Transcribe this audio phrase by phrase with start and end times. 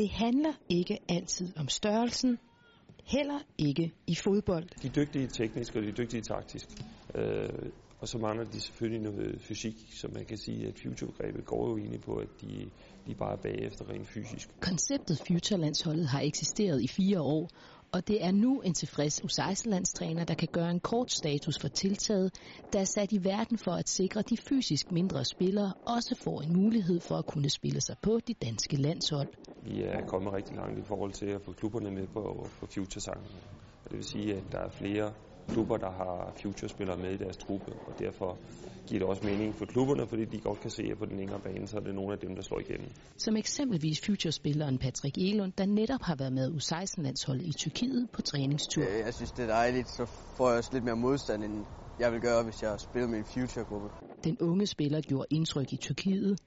[0.00, 2.38] det handler ikke altid om størrelsen,
[3.04, 4.68] heller ikke i fodbold.
[4.82, 6.68] De er dygtige teknisk, og de er dygtige taktisk.
[7.14, 7.48] Øh,
[7.98, 11.76] og så mangler de selvfølgelig noget fysik, så man kan sige, at Future-grebet går jo
[11.78, 12.70] egentlig på, at de,
[13.06, 14.48] de bare er bagefter rent fysisk.
[14.60, 17.48] Konceptet Future-landsholdet har eksisteret i fire år,
[17.92, 22.34] og det er nu en tilfreds U16-landstræner, der kan gøre en kort status for tiltaget,
[22.72, 26.42] der er sat i verden for at sikre, at de fysisk mindre spillere også får
[26.42, 29.28] en mulighed for at kunne spille sig på de danske landshold.
[29.62, 33.26] Vi er kommet rigtig langt i forhold til at få klubberne med på, på Future-sangen.
[33.84, 35.12] Det vil sige, at der er flere
[35.48, 38.38] klubber, der har future-spillere med i deres truppe, og derfor
[38.86, 41.40] giver det også mening for klubberne, fordi de godt kan se, at på den længere
[41.40, 42.88] bane, så er det nogle af dem, der slår igennem.
[43.16, 48.84] Som eksempelvis future-spilleren Patrick Elund, der netop har været med U16-landsholdet i Tyrkiet på træningstur.
[48.84, 50.06] Jeg synes, det er dejligt, så
[50.36, 51.66] får jeg også lidt mere modstand, end
[51.98, 53.88] jeg vil gøre, hvis jeg spiller med en future-gruppe.
[54.24, 56.38] Den unge spiller gjorde indtryk i Tyrkiet,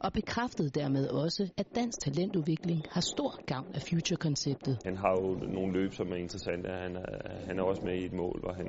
[0.00, 4.78] og bekræftede dermed også, at dansk talentudvikling har stor gavn af Future-konceptet.
[4.84, 6.68] Han har jo nogle løb, som er interessante.
[6.68, 8.66] Han er, han er også med i et mål, hvor han,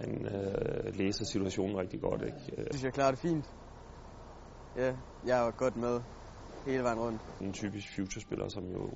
[0.00, 2.22] han øh, læser situationen rigtig godt.
[2.22, 2.38] Ikke?
[2.56, 3.46] Jeg synes, jeg klarer det fint.
[4.76, 6.00] Ja, jeg er godt med
[6.66, 7.22] hele vejen rundt.
[7.40, 8.90] En typisk Future-spiller, som jo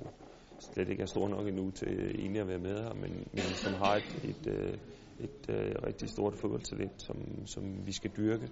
[0.59, 3.73] slet ikke er stor nok endnu til egentlig at være med her, men, men som
[3.73, 4.79] har et, et, et,
[5.19, 8.49] et, et rigtig stort fodboldtalent, som, som vi skal dyrke.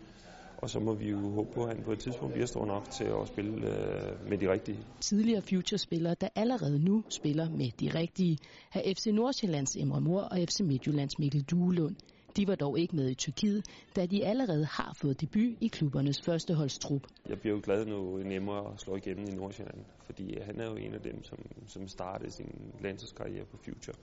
[0.58, 2.90] Og så må vi jo håbe på, at han på et tidspunkt bliver stor nok
[2.92, 4.80] til at spille øh, med de rigtige.
[5.02, 8.38] Tidligere Future-spillere, der allerede nu spiller med de rigtige,
[8.74, 11.96] er FC Nordsjællands Emre Mor og FC Midtjyllands Mikkel Duelund.
[12.38, 16.22] De var dog ikke med i Tyrkiet, da de allerede har fået debut i klubbernes
[16.22, 17.02] førsteholdstrup.
[17.30, 20.76] Jeg bliver jo glad, nu nemmere at slå igennem i Nordsjælland, fordi han er jo
[20.76, 23.96] en af dem, som, som startede sin landsholdskarriere på Future.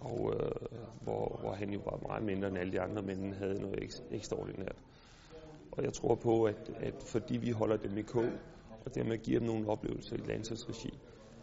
[0.00, 0.50] Og øh,
[1.02, 4.14] hvor, hvor han jo var meget mindre end alle de andre, men havde noget ek-
[4.14, 4.76] ekstraordinært.
[5.78, 8.30] Og jeg tror på, at, at fordi vi holder dem i kog,
[8.84, 10.98] og dermed giver dem nogle oplevelser i landsholdsregi,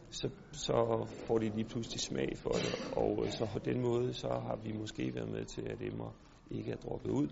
[0.09, 2.92] så, så får de lige pludselig smag for det.
[2.95, 6.16] Og øh, så på den måde, så har vi måske været med til, at emmer
[6.52, 7.27] ikke er droppet ud,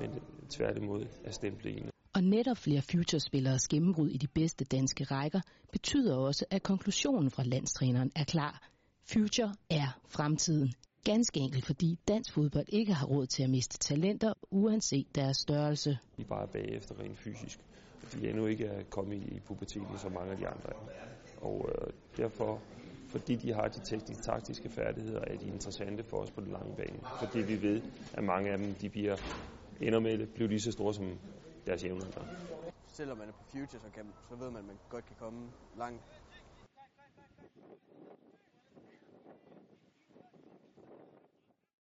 [0.00, 0.10] men
[0.48, 1.88] tværtimod er stemplet ind.
[2.14, 5.40] Og netop flere futurespilleres gennembrud i de bedste danske rækker
[5.72, 8.68] betyder også, at konklusionen fra landstræneren er klar.
[9.12, 10.72] Future er fremtiden.
[11.14, 15.98] Ganske enkelt fordi dansk fodbold ikke har råd til at miste talenter, uanset deres størrelse.
[16.16, 17.58] De er bare bagefter rent fysisk.
[18.12, 20.80] De endnu ikke er kommet i puberteten, som mange af de andre er.
[21.36, 22.62] Og øh, derfor,
[23.08, 26.76] fordi de har de tekniske, taktiske færdigheder, er de interessante for os på den lange
[26.76, 27.00] bane.
[27.18, 27.82] Fordi vi ved,
[28.14, 29.16] at mange af dem de bliver
[29.80, 31.18] ender med det, bliver lige så store som
[31.66, 32.30] deres jævnaldrende.
[32.86, 35.40] Selvom man er på future, så, kan, så ved man, at man godt kan komme
[35.78, 36.02] langt